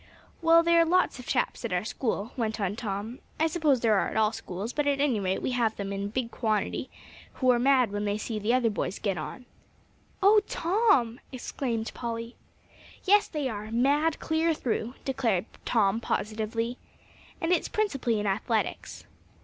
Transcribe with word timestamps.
"Well, 0.41 0.63
there 0.63 0.81
are 0.81 0.85
lots 0.85 1.19
of 1.19 1.27
chaps 1.27 1.63
at 1.63 1.71
our 1.71 1.83
school," 1.85 2.31
went 2.35 2.59
on 2.59 2.75
Tom 2.75 3.19
"I 3.39 3.45
suppose 3.45 3.81
there 3.81 3.99
are 3.99 4.07
at 4.09 4.17
all 4.17 4.31
schools, 4.31 4.73
but 4.73 4.87
at 4.87 4.99
any 4.99 5.19
rate 5.19 5.43
we 5.43 5.51
have 5.51 5.75
them 5.75 5.93
in 5.93 6.05
a 6.05 6.07
big 6.07 6.31
quantity, 6.31 6.89
who 7.33 7.51
are 7.51 7.59
mad 7.59 7.91
when 7.91 8.05
they 8.05 8.17
see 8.17 8.39
the 8.39 8.51
other 8.51 8.71
boys 8.71 8.97
get 8.97 9.15
on." 9.15 9.45
"Oh, 10.23 10.41
Tom!" 10.47 11.19
exclaimed 11.31 11.91
Polly. 11.93 12.35
"Yes, 13.05 13.27
they 13.27 13.47
are 13.47 13.69
mad 13.71 14.17
clear 14.19 14.55
through," 14.55 14.95
declared 15.05 15.45
Tom 15.65 15.99
positively. 15.99 16.79
"And 17.39 17.51
it's 17.51 17.67
principally 17.69 18.19
in 18.19 18.25
athletics." 18.25 19.05